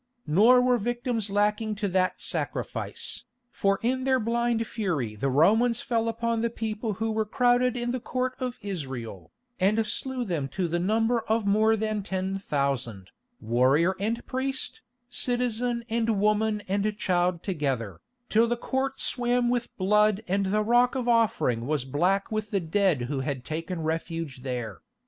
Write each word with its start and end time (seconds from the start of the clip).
Nor 0.25 0.63
were 0.63 0.79
victims 0.79 1.29
lacking 1.29 1.75
to 1.75 1.87
that 1.89 2.19
sacrifice, 2.19 3.25
for 3.51 3.79
in 3.83 4.03
their 4.03 4.19
blind 4.19 4.65
fury 4.65 5.13
the 5.15 5.29
Romans 5.29 5.79
fell 5.81 6.07
upon 6.09 6.41
the 6.41 6.49
people 6.49 6.93
who 6.93 7.11
were 7.11 7.23
crowded 7.23 7.77
in 7.77 7.91
the 7.91 7.99
Court 7.99 8.33
of 8.39 8.57
Israel, 8.63 9.31
and 9.59 9.85
slew 9.85 10.25
them 10.25 10.47
to 10.47 10.67
the 10.67 10.79
number 10.79 11.19
of 11.27 11.45
more 11.45 11.75
than 11.75 12.01
ten 12.01 12.39
thousand, 12.39 13.11
warrior 13.39 13.93
and 13.99 14.25
priest, 14.25 14.81
citizen 15.07 15.85
and 15.87 16.19
woman 16.19 16.61
and 16.67 16.97
child 16.97 17.43
together, 17.43 18.01
till 18.27 18.47
the 18.47 18.57
court 18.57 18.99
swam 18.99 19.49
with 19.49 19.69
blood 19.77 20.23
and 20.27 20.47
the 20.47 20.63
Rock 20.63 20.95
of 20.95 21.07
Offering 21.07 21.67
was 21.67 21.85
black 21.85 22.31
with 22.31 22.49
the 22.49 22.59
dead 22.59 23.03
who 23.03 23.19
had 23.19 23.45
taken 23.45 23.83
refuge 23.83 24.41
there. 24.41 24.81